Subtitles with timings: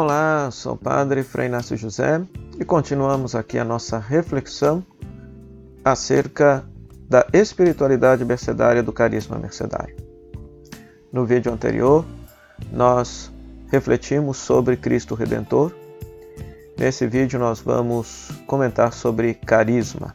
[0.00, 2.22] Olá, sou o Padre Frei Inácio José
[2.56, 4.86] e continuamos aqui a nossa reflexão
[5.84, 6.64] acerca
[7.08, 9.96] da espiritualidade mercedária do carisma mercedário.
[11.12, 12.04] No vídeo anterior,
[12.70, 13.32] nós
[13.72, 15.74] refletimos sobre Cristo Redentor.
[16.78, 20.14] Nesse vídeo, nós vamos comentar sobre carisma.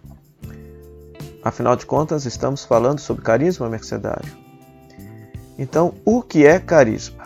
[1.43, 4.31] Afinal de contas, estamos falando sobre carisma mercedário.
[5.59, 7.25] Então, o que é carisma?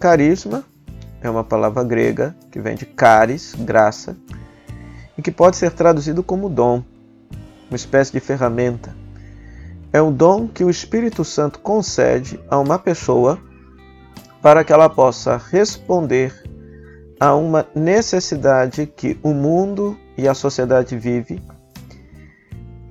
[0.00, 0.64] Carisma
[1.26, 4.16] é uma palavra grega que vem de caris, graça,
[5.16, 6.82] e que pode ser traduzido como dom,
[7.68, 8.94] uma espécie de ferramenta.
[9.92, 13.38] É um dom que o Espírito Santo concede a uma pessoa
[14.42, 16.34] para que ela possa responder
[17.18, 21.42] a uma necessidade que o mundo e a sociedade vive,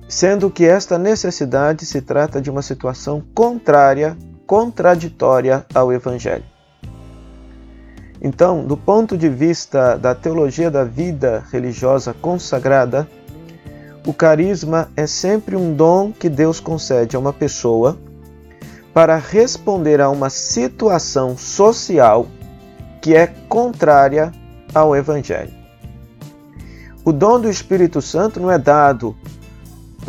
[0.08, 6.53] sendo que esta necessidade se trata de uma situação contrária, contraditória ao Evangelho.
[8.24, 13.06] Então, do ponto de vista da teologia da vida religiosa consagrada,
[14.06, 17.98] o carisma é sempre um dom que Deus concede a uma pessoa
[18.94, 22.26] para responder a uma situação social
[23.02, 24.32] que é contrária
[24.74, 25.52] ao Evangelho.
[27.04, 29.14] O dom do Espírito Santo não é dado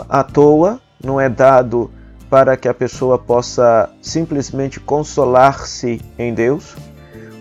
[0.07, 1.91] à toa, não é dado
[2.29, 6.77] para que a pessoa possa simplesmente consolar-se em Deus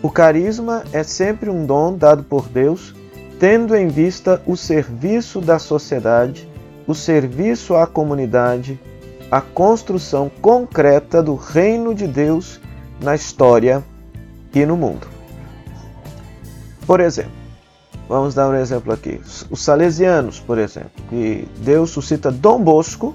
[0.04, 2.94] o carisma é sempre um dom dado por Deus,
[3.40, 6.46] tendo em vista o serviço da sociedade,
[6.86, 8.78] o serviço à comunidade,
[9.30, 12.60] a construção concreta do reino de Deus
[13.00, 13.82] na história
[14.54, 15.06] e no mundo.
[16.86, 17.32] Por exemplo,
[18.06, 19.18] vamos dar um exemplo aqui.
[19.48, 23.14] Os salesianos, por exemplo, que Deus suscita Dom Bosco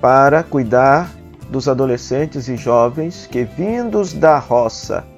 [0.00, 1.12] para cuidar
[1.50, 5.11] dos adolescentes e jovens que, vindos da roça,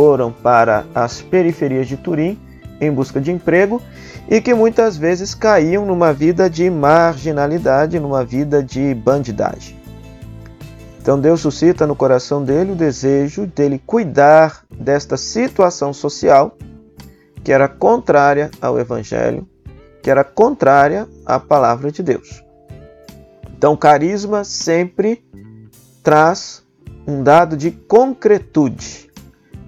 [0.00, 2.40] foram para as periferias de Turim
[2.80, 3.82] em busca de emprego
[4.30, 9.78] e que muitas vezes caíam numa vida de marginalidade, numa vida de bandidagem.
[11.02, 16.56] Então Deus suscita no coração dele o desejo dele cuidar desta situação social
[17.44, 19.46] que era contrária ao evangelho,
[20.02, 22.42] que era contrária à palavra de Deus.
[23.54, 25.22] Então carisma sempre
[26.02, 26.64] traz
[27.06, 29.09] um dado de concretude,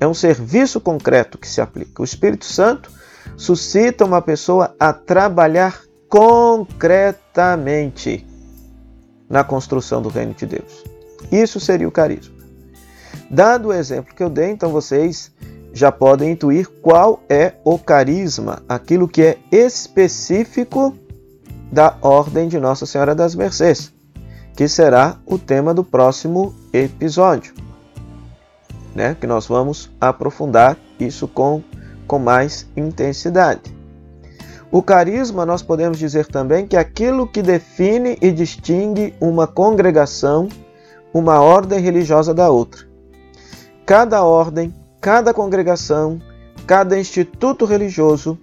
[0.02, 2.02] é um serviço concreto que se aplica.
[2.02, 2.90] O Espírito Santo
[3.36, 8.26] suscita uma pessoa a trabalhar concretamente
[9.30, 10.82] na construção do reino de Deus.
[11.30, 12.34] Isso seria o carisma.
[13.30, 15.30] Dado o exemplo que eu dei, então vocês
[15.72, 20.98] já podem intuir qual é o carisma, aquilo que é específico
[21.70, 23.92] da ordem de Nossa Senhora das Mercês,
[24.56, 27.54] que será o tema do próximo episódio
[28.94, 31.62] né, que nós vamos aprofundar isso com,
[32.06, 33.82] com mais intensidade.
[34.70, 40.48] O carisma, nós podemos dizer também que é aquilo que define e distingue uma congregação,
[41.12, 42.86] uma ordem religiosa da outra.
[43.84, 46.20] Cada ordem, cada congregação,
[46.66, 48.38] cada instituto religioso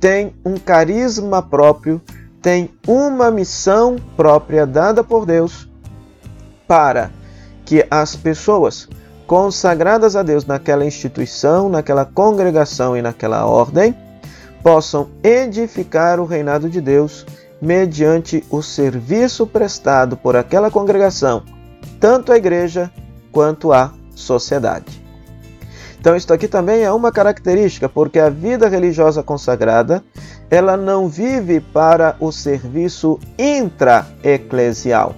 [0.00, 2.00] tem um carisma próprio,
[2.40, 5.68] tem uma missão própria dada por Deus
[6.66, 7.10] para
[7.64, 8.88] que as pessoas
[9.28, 13.94] consagradas a Deus naquela instituição, naquela congregação e naquela ordem,
[14.62, 17.26] possam edificar o reinado de Deus
[17.60, 21.42] mediante o serviço prestado por aquela congregação,
[22.00, 22.90] tanto à igreja
[23.30, 25.04] quanto à sociedade.
[26.00, 30.02] Então, isto aqui também é uma característica, porque a vida religiosa consagrada,
[30.48, 35.14] ela não vive para o serviço intra-eclesial,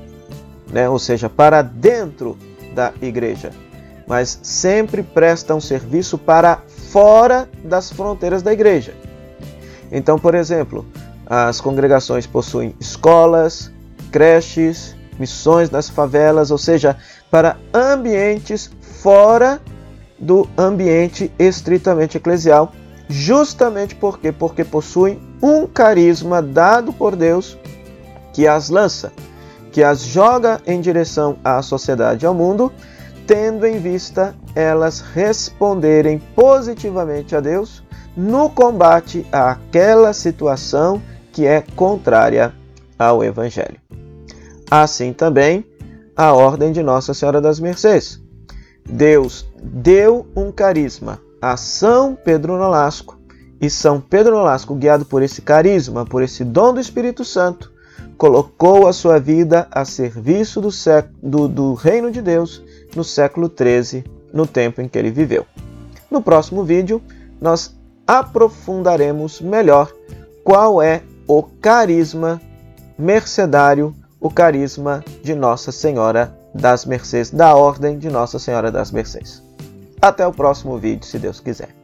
[0.72, 0.88] né?
[0.88, 2.37] ou seja, para dentro
[2.75, 3.53] da igreja
[4.10, 6.59] mas sempre presta um serviço para
[6.91, 8.93] fora das fronteiras da igreja.
[9.93, 10.84] Então, por exemplo,
[11.25, 13.70] as congregações possuem escolas,
[14.11, 16.96] creches, missões nas favelas, ou seja,
[17.31, 18.69] para ambientes
[19.00, 19.61] fora
[20.19, 22.73] do ambiente estritamente eclesial,
[23.08, 27.56] justamente porque porque possuem um carisma dado por Deus
[28.32, 29.12] que as lança,
[29.70, 32.73] que as joga em direção à sociedade ao mundo
[33.31, 37.81] tendo em vista elas responderem positivamente a Deus
[38.17, 41.00] no combate àquela situação
[41.31, 42.53] que é contrária
[42.99, 43.81] ao Evangelho.
[44.69, 45.65] Assim também
[46.17, 48.21] a ordem de Nossa Senhora das Mercês.
[48.85, 53.17] Deus deu um carisma a São Pedro Nolasco
[53.61, 57.71] e São Pedro Nolasco, guiado por esse carisma, por esse dom do Espírito Santo,
[58.20, 60.69] colocou a sua vida a serviço do,
[61.22, 62.62] do, do reino de Deus
[62.94, 65.46] no século XIII, no tempo em que ele viveu.
[66.11, 67.00] No próximo vídeo,
[67.40, 67.75] nós
[68.06, 69.90] aprofundaremos melhor
[70.44, 72.38] qual é o carisma
[72.99, 79.43] mercedário, o carisma de Nossa Senhora das Mercês, da Ordem de Nossa Senhora das Mercês.
[79.99, 81.80] Até o próximo vídeo, se Deus quiser.